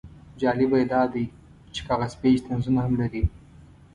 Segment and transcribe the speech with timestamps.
[0.41, 1.25] جالبه یې دا دی
[1.73, 3.23] چې کاغذ پیچ طنزونه هم لري.